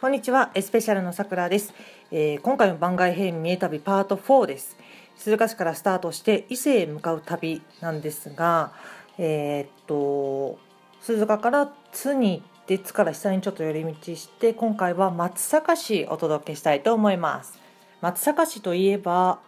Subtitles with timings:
[0.00, 1.74] こんにちは、エスペシャルのさくらです、
[2.10, 4.78] えー、今回の番外編見え旅パート4です。
[5.18, 8.72] 鈴鹿市からスタートして伊勢へ向かう旅なんですが、
[9.18, 10.58] えー、っと
[11.02, 17.58] 鈴鹿から津に行って津から下にちょっと寄り道して今回は松阪市お届けしたいと思います。
[18.00, 19.38] 松阪市といえば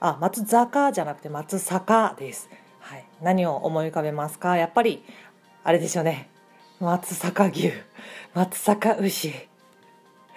[0.00, 2.50] あ松坂じゃなくて松坂です。
[2.80, 4.56] はい、何を思い浮かべますか？
[4.56, 5.04] やっぱり
[5.62, 6.30] あれですよね。
[6.80, 7.72] 松阪牛。
[8.34, 9.47] 松阪牛。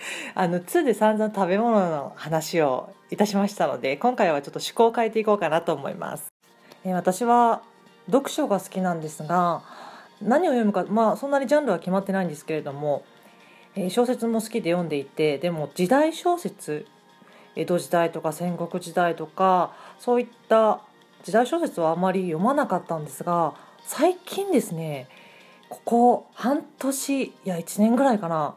[0.35, 6.33] あの2で散々食べ物の話をいたしましたので今回はちょっと趣向を変えていこうかなと思います、
[6.85, 7.61] え私は
[8.07, 9.61] 読書が好きなんですが
[10.21, 13.03] 何を読むかまあそんなにジャンルは決まってないんですけれども、
[13.75, 16.85] え小説も好きで読んでいてでも時代小説
[17.55, 20.81] 江戸時代とか戦国時代とかそういった
[21.23, 25.07] 時代小説はあまり読まなかったんですが最近ですね
[25.69, 28.55] ここ半年いや1年ぐらいかな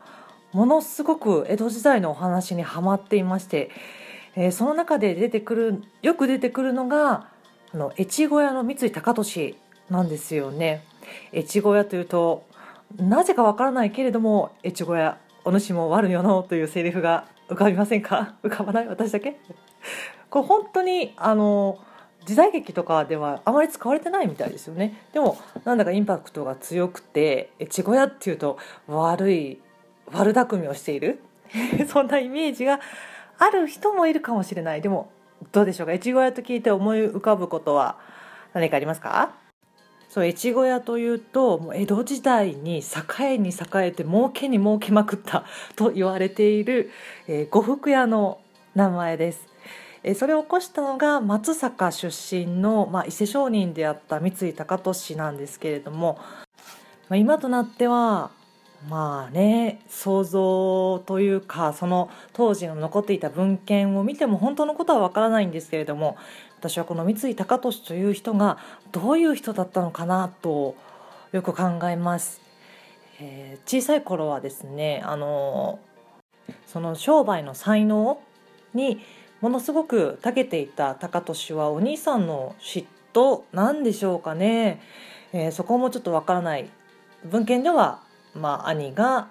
[0.54, 3.70] ものすごく江戸時代のお話にはまっていまして、
[4.36, 7.26] えー、その中で出てくるよく出てくるのが
[7.72, 9.56] あの越後屋の三井高利
[9.90, 10.84] なんですよね。
[11.34, 12.46] 越後屋というと
[12.96, 18.36] なぜかわからないけれども越後屋お主も悪よのというセリフが浮かびませんか？
[18.42, 18.88] 浮かばない？
[18.88, 19.36] 私だけ？
[20.30, 21.78] これ本当にあの
[22.24, 25.02] 時代劇とかではあまり使われてないみたいですよね。
[25.12, 29.60] でもなんだかインパクトが強くて越後屋っていうと悪い
[30.12, 31.20] 悪巧みをしている？
[31.88, 32.80] そんなイメージが
[33.38, 34.80] ある人もいるかもしれない。
[34.80, 35.10] でも
[35.52, 35.92] どうでしょうか？
[35.92, 37.98] 越後屋と聞いて思い浮かぶことは
[38.52, 39.32] 何かありますか？
[40.08, 42.82] そう越後屋というともう江戸時代に
[43.18, 43.52] 栄に栄
[43.86, 45.44] えて儲けに儲けまくった
[45.74, 46.90] と言われている、
[47.26, 48.38] えー、呉服屋の
[48.74, 49.46] 名前です。
[50.06, 56.18] えそれを起こしたのが松坂出身の、まあ、伊勢商人であった三井高利なんですけれども、
[57.08, 58.30] まあ、今となっては
[58.88, 66.16] まあね想像というかその当時の残っていた文献を見ても本当のことはわからないんですけれども
[66.58, 68.58] 私はこの三井高利という人が
[68.92, 70.76] どういう人だったのかなと
[71.32, 72.40] よく考えます。
[73.20, 75.78] えー、小さい頃はですねあの
[76.66, 78.20] その商売の才能
[78.74, 79.00] に
[79.40, 84.80] ものすごく長けていた高利はお兄さんの嫉妬なんでしょうかね、
[85.32, 86.68] えー、そこもちょっとわからない
[87.24, 88.00] 文献では
[88.34, 89.28] まあ、兄が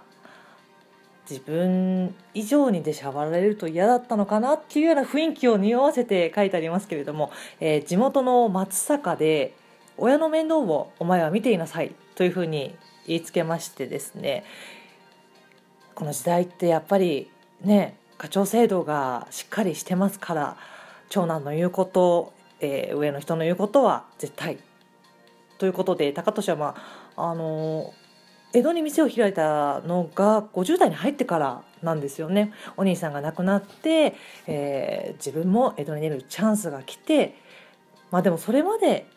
[1.29, 9.55] 自分以上にでしゃばられると嫌だったのかなっていうような雰囲気を匂わせて書いてありますけれども、えー、地元の松坂で
[9.97, 12.75] 親の面倒をお前は見ていなさいというふうに
[13.07, 14.43] 言いつけましてですね
[15.95, 17.29] この時代ってやっぱり
[17.61, 20.57] ね課長制度がしっかりしてますから
[21.09, 24.57] 長男の言うこと、えー、上の人の言うことは絶対。
[25.57, 26.75] ということで高利はま
[27.15, 27.93] ああの
[28.53, 32.53] 江戸に店を開いたのが50代に入ってからなんですよね。
[32.77, 34.15] お兄さんが亡くなって、
[34.45, 37.35] えー、自分も江戸に出るチャンスが来て
[38.11, 39.07] まあでもそれまで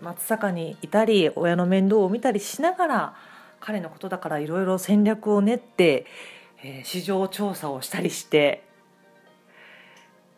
[0.00, 3.14] 松坂にいたり親の面倒を見たりしながら
[3.58, 6.06] 彼のことだからいろいろ戦略を練って、
[6.62, 8.62] えー、市場調査をしたりして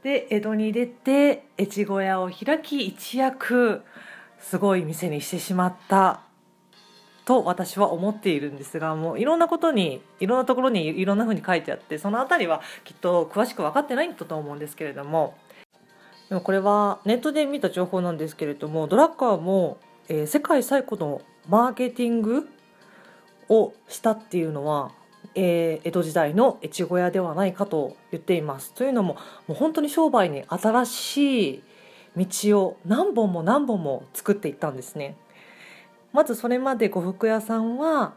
[0.03, 3.83] で江戸に出て越後屋を開き一躍
[4.39, 6.28] すごい店にしてしまった。
[7.29, 15.37] と私は思っているんですがもういろんなことにいろんなところにいろんな風に書いてあってその辺りはきっと詳しく分かってないんだと思うんですけれども
[16.31, 19.77] でもこれはネットで見た情報なんですけれどもドラッカーも、
[20.09, 22.49] えー、世界最古のマーケティング
[23.51, 24.93] をしたっていうのは、
[25.35, 28.73] えー、江戸時代の越後屋ではないかと言っています。
[28.73, 31.63] というのももう本当に商売に新しい
[32.17, 35.17] 道を何本も何本も作っていったんですね。
[36.13, 38.15] まずそれまで呉服屋さんは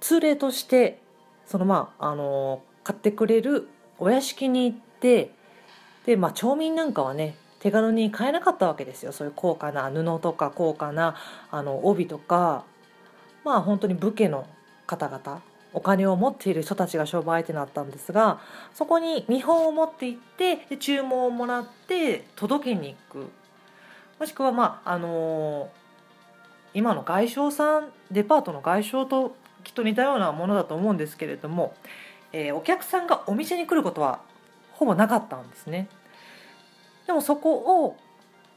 [0.00, 1.00] 通例として
[1.46, 3.68] そのまああの買ってくれる
[3.98, 5.30] お屋敷に行って
[6.06, 9.12] でまあ町民なんかはね手軽に買えなかったわけですよ。
[9.12, 11.16] そういう高価な布とか高価な
[11.50, 12.64] あの帯とか。
[13.44, 14.44] まあ本当に武家の
[14.88, 15.40] 方々
[15.72, 18.40] お金を持っている人たちが商売相手になったんですが
[18.74, 23.30] そこに見本を持って行ってで注文をもらって届けに行く。
[24.18, 25.85] もしくはまああのー
[26.76, 29.34] 今の外商さんデパートの外商と
[29.64, 31.74] きっと似たようなものだと思うんですけれども、
[32.34, 34.20] えー、お客さんがお店に来ることは
[34.72, 35.88] ほぼなかったんですね。
[37.06, 37.96] でもそこを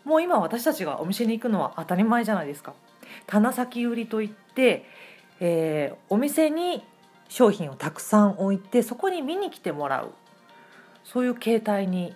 [0.03, 2.73] もう今私たちがお店に行くのは当たり前じゃないですか。
[3.25, 4.83] 棚先売りといって、
[5.39, 6.83] えー、お店に
[7.29, 10.11] 商品をたくさん置いてそこに見に来てもらう
[11.05, 12.13] そういう形態に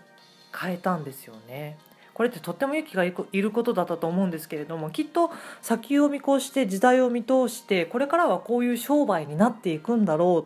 [0.54, 1.78] 変えたんですよね。
[2.14, 5.32] これってとっても勇気がいることだったと思うんですけれどもきっと
[5.62, 10.46] 先を見越して時代を見通してこれからはこういう商売になっていくんだろ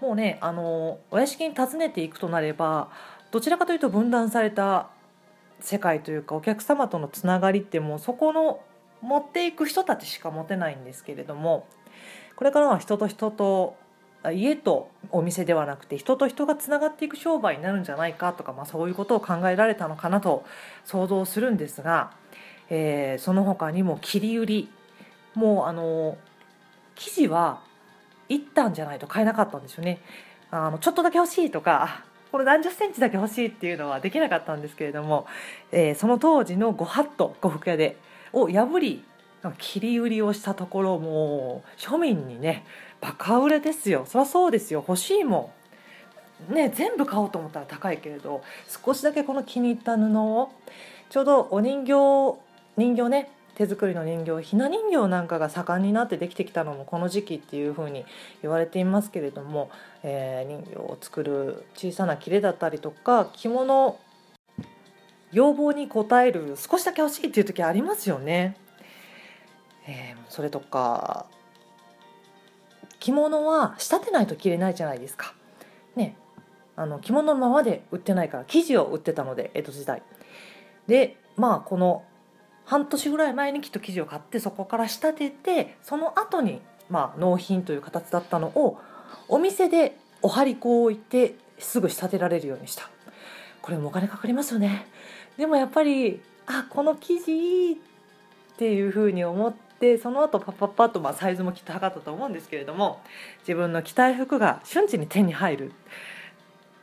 [0.00, 0.04] う。
[0.04, 2.90] もうねあのお屋敷に訪ねていくとなれば
[3.30, 4.88] どちらかというと分断された
[5.60, 8.60] 世界というかお客様とのつながりってもうそこの
[9.00, 11.66] 持っていく人たちしか持てないんですけれども
[12.36, 13.76] これからは人と人と
[14.32, 20.44] 家とお店ではなくて人と人がつながっていく商売になるんじゃないかとか、まあ、そういうことを考えられたのかなと
[20.84, 22.12] 想像するんですが、
[22.70, 24.68] えー、その他にも切り売り
[25.34, 26.16] もうあの
[26.94, 27.62] 生地は
[28.28, 30.00] 一旦じゃないと買えなかったんですよね。
[30.50, 35.26] あのちょっとだけ欲しいとかこれ何十センチだけ欲しいっていうのはできなかったんですけれども、
[35.72, 37.96] えー、その当時のご法度呉服屋で
[38.32, 39.04] を破り
[39.58, 42.64] 切り売りをしたところもう庶民にね
[43.04, 44.06] バカ売れですよ。
[44.06, 44.82] そりゃそうですよ。
[44.86, 45.52] 欲しいも
[46.50, 46.54] ん。
[46.54, 48.42] ね全部買おうと思ったら高いけれど
[48.84, 50.50] 少しだけこの気に入った布を
[51.10, 52.38] ちょうどお人形
[52.76, 58.04] 人形ね手作りの人形ひな人形なんかが盛んになってできてきたのもこの時期っていうふうに
[58.42, 59.70] 言われていますけれども、
[60.02, 63.98] えー、人形を作る小さな切れだったりとか着物
[65.30, 68.56] 要望に応える少しだけ欲しいっていう時ありますよね。
[69.86, 71.26] えー、それとか
[73.04, 75.34] 着物は仕立てないと着れないじゃないですか。
[75.94, 76.16] ね、
[76.74, 80.02] あの着物のままで売ってないから生地を売ってたので江戸時代。
[80.86, 82.02] でまあこの
[82.64, 88.78] 半年ぐらい前にきっと生地を買ってそこから仕立ててその後にまあ納品という形だったのを
[89.28, 92.88] お店でお針子を置いてすぐ仕立てられるようにした
[93.60, 94.86] これもお金かかりますよね
[95.36, 97.76] でもやっぱりあこの生地いいっ
[98.56, 99.54] ていうふうに思っ
[99.84, 103.02] でその後パッパッパッとまあサイズもきっと測ったと思うんですけれども
[103.40, 105.72] 自分の着たい服が瞬時に手に入る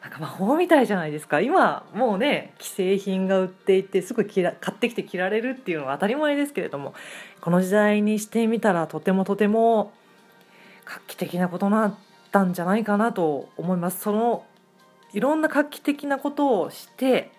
[0.03, 6.93] なんか魔法みたいじゃないですか今もうね既製品が売っていてすぐ買ってきて着られるっていうのは当たり前ですけれども
[7.39, 9.93] この時代にしてみたらとてもとても
[10.85, 11.95] 画期的なことだっ
[12.31, 14.01] たんじゃないかなと思います。
[14.01, 14.45] その
[15.13, 17.31] いろんな画期的なことをして、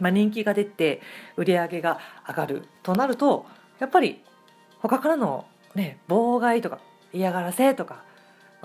[0.00, 1.00] まあ、人気が出て
[1.36, 3.46] 売り上げが上がるとなると
[3.78, 4.22] やっぱり
[4.80, 6.78] 他からの、ね、妨害とか
[7.12, 8.02] 嫌がらせとか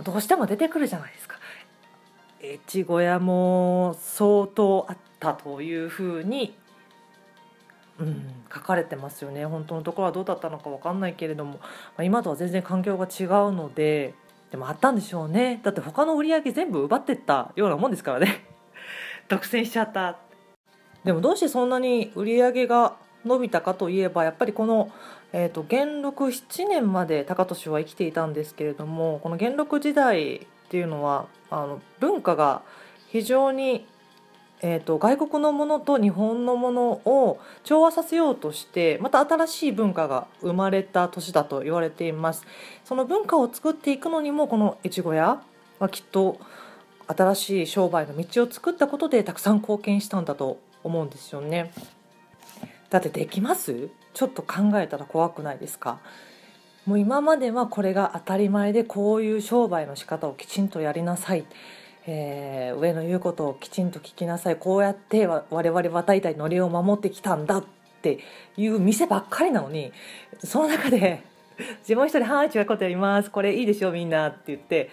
[0.04, 1.38] どうしても出てくるじゃないですか。
[2.44, 6.58] 越後屋も相当あったというふうに、
[8.00, 9.46] うん、書かれてますよね。
[9.46, 11.60] 本当のところはどうだったのか分かんないけれども、ま
[11.98, 14.14] あ、今とは全然環境が違うので
[14.52, 15.62] でもあったんでしょうね。
[15.64, 18.46] だって他の売り上げ全部奪ってったようなもんですからね。
[19.30, 20.18] 独占しちゃった。
[21.06, 22.96] でもどうしてそんなに売り上げが
[23.26, 24.92] 伸びたかといえばやっぱりこの
[25.36, 30.40] えーと、元禄7年まで高利は生きていたんですけれどもこの元禄時代っ
[30.70, 32.62] ていうのはあの文化が
[33.10, 33.86] 非常に、
[34.62, 42.46] えーと、外国のものと日本のものを調和させようとしてまた新しい文化が生まれた年だと言われています
[42.86, 45.42] その文化を作っていくのにもこの越後屋
[45.80, 46.40] はきっと
[47.08, 51.72] 新しい商売の道を作ったことでたくさん貢献したんだと思うんですよね。
[52.90, 53.90] だってできます？
[54.14, 56.00] ちょっと考えたら怖くないですか？
[56.86, 61.46] もう今まではこれが当たり前でこういう商売の仕方をきちんとやりなさい、
[62.06, 64.58] えー、上の言うことをきちんと聞きなさい。
[64.58, 67.66] こうやって我々は大体のりを守ってきたんだっ
[68.02, 68.20] て
[68.58, 69.94] いう店ばっかりなのに
[70.44, 71.24] その中で
[71.80, 73.32] 自分一人「はい違うことやります。
[73.32, 74.90] これいいでしょみんな」って言って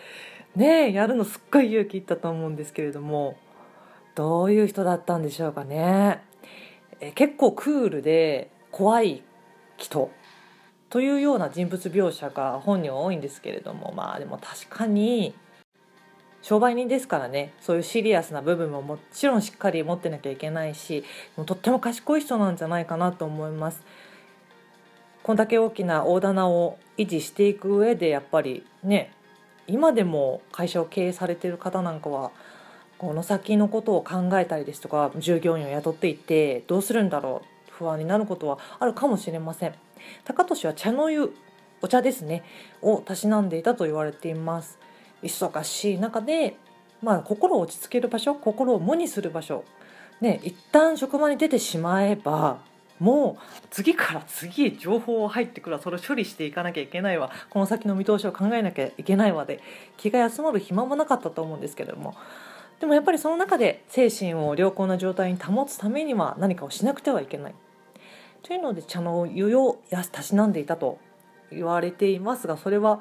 [0.54, 3.36] ねやるのすっごい勇気いったと思うんですけれども
[4.14, 6.22] どういう人だったんでしょうかね。
[7.00, 9.22] え結構クールで怖い
[9.76, 10.10] 人。
[10.90, 15.34] というような人物描写が本には多いんですけれどもまあでも確かに
[16.42, 17.52] 商売人ですからね。
[17.60, 21.04] そういうシリアスな部分ももちろんしっかり持ってなきゃいけないし
[21.46, 23.82] とっても賢い人なんじゃないかなと思います。
[25.22, 29.12] こんだけ大きな大棚を維持していく上でやっぱりね
[29.68, 32.32] 今でも会社を経営されてる方なんかは
[32.96, 37.59] この先のことを考えたりですとか従業員を雇っていてどうするんだろう。
[37.80, 39.74] 不安になることはあるかもしれません。
[40.24, 41.34] 高俊は茶の湯
[41.80, 42.44] お茶ですね
[42.82, 44.78] をたしなんでいたと言われています。
[45.22, 46.56] 忙しい中で
[47.02, 49.64] まあ心を落ち着ける場所心を無にする場所
[50.20, 52.58] ね一旦職場に出てしまえば
[52.98, 55.82] もう次から次へ情報が入ってくるわ。
[55.82, 57.30] それを処理していかなきゃいけないわ。
[57.48, 59.60] この先の見通しを考えなきゃいけないわで
[59.96, 62.14] 気が休まる暇もなかったと思うんですけれども。
[62.78, 67.54] でもやっぱりその中で精神を良好な状態に保つためには何かをしなくてはいけない。
[68.42, 69.80] というので茶の湯を
[70.12, 70.98] たしなんでいたと
[71.50, 73.00] 言われていますがそれは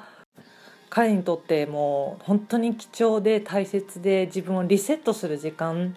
[0.88, 5.96] 彼にとってもう本当に貴重で大切で自分をリセットする時間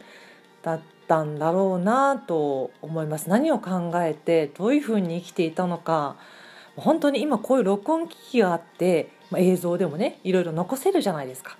[0.61, 6.15] だったんだろうなと思います何を考えてどういうふうに生きていたのか
[6.75, 11.57] 本当に今こういう録音機器があってまあ、映像でもねいろいろ残せるじゃないですか。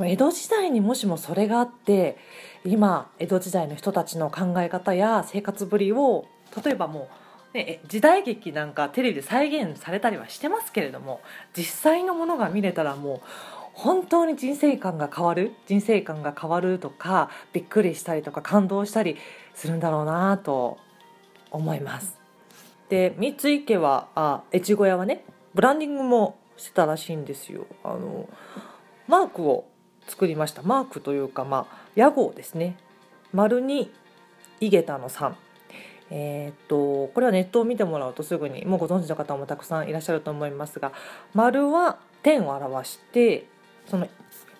[0.00, 2.16] 江戸時代にもしもそれがあって
[2.64, 6.26] 今江戸時代の人たちの考え方や生活ぶりを
[6.64, 7.08] 例えばも
[7.54, 11.20] う、ね、時代劇なんかテレビで再現されたりはしてますけれども
[11.56, 13.20] 実際のものが見れたらもう
[13.74, 19.16] 本当に人生観が変わる人生観が変わるとかびっくりしたりとか感動したり
[19.54, 20.78] するんだろうなと
[21.50, 22.18] 思います。
[22.88, 27.66] で三井家はあ越後屋はねブランディングもしてたらしいんですよ。
[27.82, 28.28] あの
[29.08, 29.64] マークを
[30.12, 30.62] 作りました。
[30.62, 32.76] マークというかまあ屋号ですね。
[33.32, 33.90] 丸に
[34.60, 35.32] 井桁の3
[36.10, 40.92] え、っとこれはネットを見てもらうとすぐにもうご存知の方もたくさんいらっしゃると思いますが
[41.32, 43.46] 丸は天を表して
[43.86, 44.06] その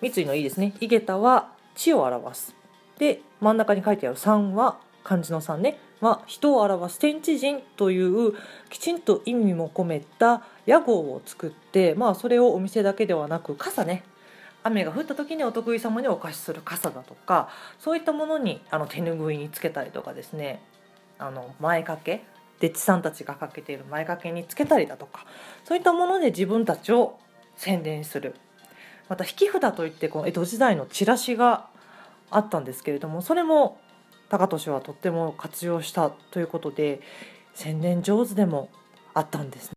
[0.01, 0.73] 三井の「い」ですね。
[0.79, 2.55] 井桁は地を表す。
[2.97, 5.77] で真ん中に書いてある「3」は漢字の3ね。
[6.01, 6.99] は人を表す。
[6.99, 8.33] 天地人という
[8.69, 14.03] きちんと意味も込めた屋号を作って、まあ、それをお店だけではなく傘ね。
[14.63, 20.61] 雨が降った時にお得意様にお貸しする傘だとかそういったものにあの手ぬぐいにつけたりとかですね
[21.19, 22.23] あの前掛け
[22.59, 25.25] デッチさんたちがかけている前掛けにつけたりだとか
[25.65, 27.19] そういったもので自分たちを
[27.55, 28.35] 宣伝する。
[29.09, 31.67] また引き札といってこの江戸時代のチラシが
[32.31, 33.77] あったんですけれどもそれも
[34.29, 37.01] 高俊はとっても活用したということで
[37.53, 38.69] 宣伝上手でも
[39.13, 39.71] あったんです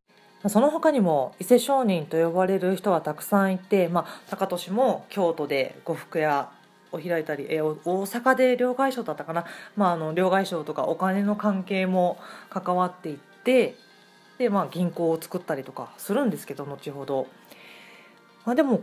[0.49, 6.51] その他にも伊勢商人と呼ばれる人はたくさんいて、まあ、高俊も京都で呉服屋
[6.93, 9.45] を開いたり、え大阪で両替商だったかな、
[9.77, 12.19] まあ、あの両替商とかお金の関係も
[12.51, 13.77] 関わっていって
[14.39, 17.27] で、まあ、銀行を作ったりとかするんですけど後ほど、
[18.45, 18.83] まあ、でも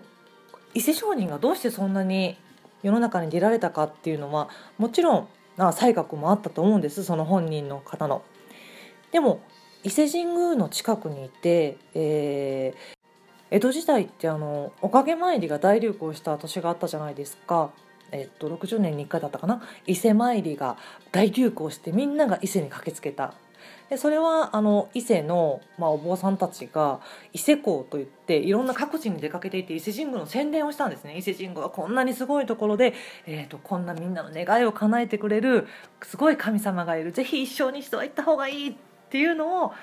[0.73, 2.37] 伊勢商人がどうしてそんなに
[2.81, 5.27] 世の中に出られたかっていうのはもちろん
[5.73, 8.23] 才覚もあったと思うんですその本人の方の。
[9.11, 9.41] でも
[9.83, 12.95] 伊勢神宮の近くにいて、えー、
[13.51, 17.71] 江戸時代ってあのおかげ参りが大流行した年があったじゃないですか。
[18.11, 19.61] えっと、60年に1回だったかな。
[19.85, 20.77] 伊勢参りが
[21.11, 23.33] 大流行してみんなが伊勢に駆けつけた。
[23.89, 26.99] でそれはあの伊勢の、まあ、お坊さんたちが
[27.33, 31.17] 伊勢港といっていろんな各地に出かけていて伊勢神宮の宣伝をしたんですね。
[31.17, 32.93] 伊勢神宮はこんなにすごいところで、
[33.25, 35.67] えーと、こんなみんなの願いを叶えてくれる
[36.03, 37.11] すごい神様がいる。
[37.11, 39.73] ぜひ一生にしては行った方がいいってていうのを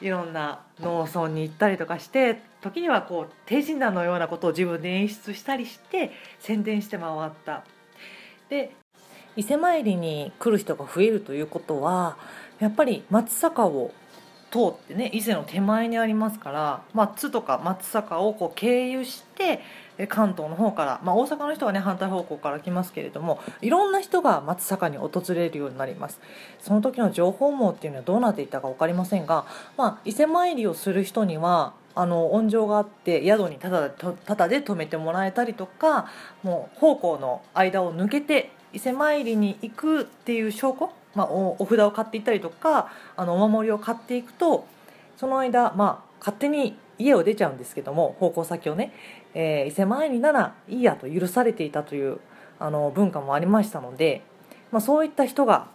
[0.00, 6.10] いろんな農村に行ったりとかして時にはこう手品のようなことを自分で演出したりして
[6.40, 7.62] 宣伝して回った。
[8.48, 8.74] で
[9.36, 12.18] 伊勢参りに来る人が増えるということは
[12.58, 13.94] やっぱり松阪を
[14.52, 19.60] 通ってね伊勢の手前にありますから松とか松坂をこう経由して
[20.08, 26.20] 関東の方から、まあ、大阪の人はね反対方向から来ますけれどもいろんな人が松坂に訪れるようになります。
[26.60, 29.46] その時の情報網っていうのはどうなっていたか分かりませんが、
[29.78, 36.08] まあ、伊勢参りをする人にはあの温情があって宿にただただで泊めてもらえたりとか
[36.42, 44.66] もう奉公の間を抜けて伊勢参りに行くっていう証拠まあ、お札を買っていったりとかあのお守りを買っていくと
[45.16, 48.92] その間、まあ、勝手に家を出ちゃうんですけども奉公先をね、
[49.34, 52.18] えー、伊勢参りならいいやと許されていたという
[52.58, 54.22] あの文化もありましたので、
[54.70, 55.66] まあ、そういった人が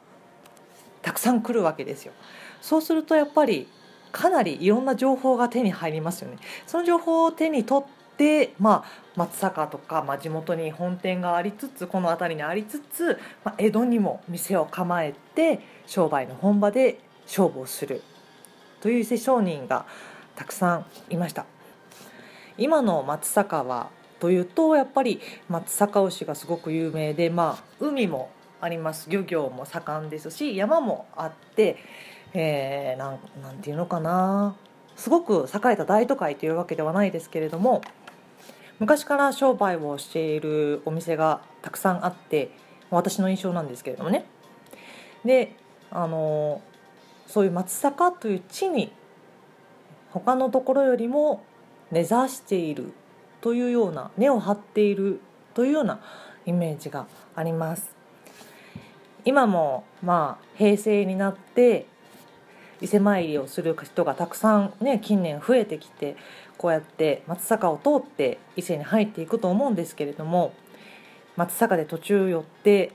[1.02, 2.14] たくさん来るわけですよ。
[2.62, 3.68] そうするとやっぱり
[4.12, 6.38] かなりいろんな情報が手に入りますよね。
[6.66, 7.88] その情報を手に取っ
[8.18, 18.02] で、まあ、松坂とか、まあ、地元に本店がありつつこの辺りにありつつ、まあ、江戸にも店を構えて商売の本場で勝負をする。
[18.82, 19.86] という伊勢商人が
[20.36, 21.46] たくさんいました。
[22.58, 28.32] 今の松坂はというとやっぱり松阪牛がすごく有名で、まあ、海も
[28.62, 29.10] あります。
[29.10, 31.78] 漁業も盛んですし山もあって、
[32.34, 34.56] えー、なんなんていうのかな。
[34.96, 37.82] すごく栄えた大都会というわけではないですけれども
[38.80, 42.52] 昔から商売をしているお店がたくさんあって
[42.90, 44.26] 私の印象なんですけれどもね。
[45.26, 45.56] で
[45.90, 46.62] あの
[47.26, 48.92] そういう松阪という地に
[50.12, 51.44] 他のところよりも
[51.92, 52.94] 根ざしている
[53.42, 55.20] というような根を張っている
[55.54, 56.00] というような
[56.46, 57.96] イメージがあります。
[59.26, 61.86] 今もまあ平成になって
[62.82, 66.16] 伊勢参りをする人がたくさんね近年増えてきて
[66.58, 70.54] こうやって松坂を通って伊勢に入っていくと思うんですけれども
[71.36, 72.92] 松坂で途中寄って、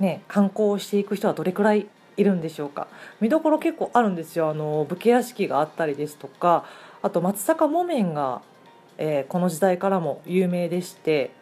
[0.00, 1.86] ね、観光していく人はどれくらい
[2.16, 2.86] いるんでしょうか。
[3.20, 4.48] 見どころ結構あるんですよ。
[4.48, 6.64] あの武家屋敷があったりですとか
[7.02, 8.40] あと松坂木綿が、
[8.98, 11.32] えー、この時代からも有名でして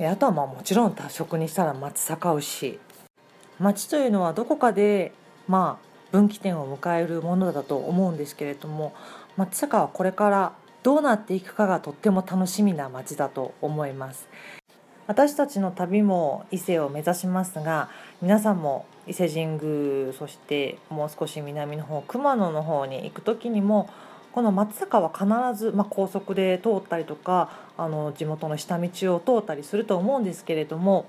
[0.00, 2.80] あとはまあもちろん食にしたら松阪牛。
[3.60, 5.12] 街というのはどこかで
[5.46, 8.94] まあ分岐点を迎えるものだと思うんですけれども
[9.36, 10.52] 松坂はこれから
[10.82, 14.28] どうなっていくかがとっても楽しみな街だと思います。
[15.06, 17.88] 私たちの旅も伊勢を目指しますが
[18.20, 23.90] 皆さんも伊勢神宮そしてもう少し南の方熊野の方に行く時にも
[24.32, 25.26] この松坂は必
[25.58, 31.06] ず、まあ、高速で通ったりとかあの地元の下道を通ったりすると思うんですけれども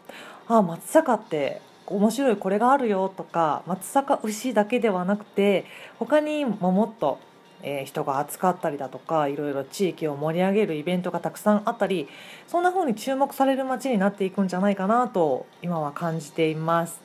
[0.47, 5.65] ああ松坂って面白いこれがあるよとか松阪牛だけではなくて
[5.99, 7.19] 他にももっと、
[7.61, 12.07] え、人が扱ったりだとかいろいろ地域を盛り上げるイベントがたくさんあったり
[12.47, 17.01] そんな風に注目される街になっていくんじゃないかなと今は感じています。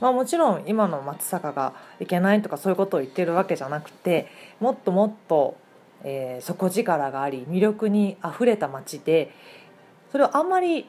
[0.00, 4.26] まあ、もちろん今の松坂がいけないとかそういうことを言ってるわけじゃなくて
[4.58, 5.56] もっともっと、
[6.02, 9.32] えー、底力があり魅力にあふれた街で
[10.10, 10.86] それをあんまり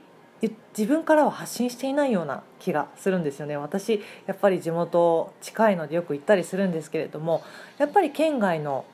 [0.78, 3.56] 自分からは発信していないような気がするんですよね。
[3.58, 7.44] 私やっぱり地元近いのでよく行ったりするんですけれども
[7.78, 8.86] やっぱり県外の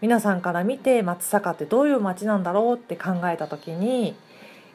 [0.00, 4.14] 皆さんから見て松阪ってどういう街なんだろうって考えた時に、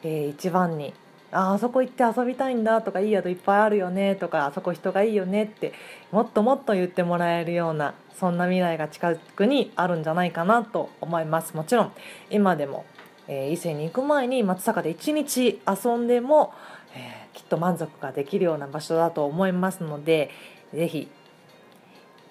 [0.04, 0.94] えー、一番に
[1.32, 5.72] ああそこ行って遊びたいんだとかいい宿いっぱいあるよねとかあそこ人がいいよねって
[6.12, 11.54] もっともっと言ってもらえるようなそんな未来が近くにあるんじゃないかなと思います。
[11.54, 11.92] もちろん
[12.30, 12.84] 今でも
[13.28, 16.54] えー、伊勢に行く前に松坂で一日遊んでも、
[16.94, 20.30] えー、きっと満足ができるような場所だと思いますので
[20.72, 21.08] 是非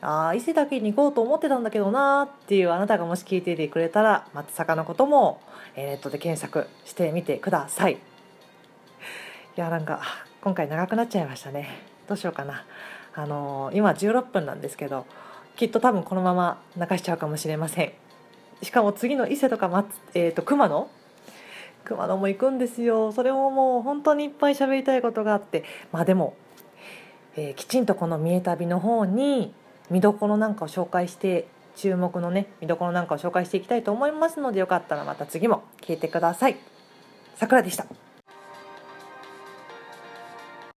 [0.01, 5.41] あ伊勢だけに行こうと思ってたんだけどなっていうあなたがもし聞いていてくれたら松坂のことも、
[5.75, 7.93] えネットで検索してみてください。
[7.93, 7.97] い
[9.55, 10.01] やなんか
[10.41, 11.69] 今回長くなっちゃいましたね。
[12.07, 12.65] どうしようかな。
[13.15, 15.05] あのー、今16分なんですけど
[15.55, 17.93] きっと多分このまま流しちゃうかもしれません。
[18.65, 20.89] しかも次の伊勢とか松、えーと、熊野？
[21.83, 23.11] 熊野も行くんですよ。
[23.11, 25.63] それももう本当にいっぱい喋りたいことがあって。
[25.91, 26.33] まあでも、
[27.35, 29.53] えー、きちんとこの「三重旅」の方に
[29.91, 36.57] 見どころなんかを紹介して注目のね見どころなんかを紹介していきたいと思いますのでよかったらまた次も聞いてください。
[37.35, 37.85] さくらでした。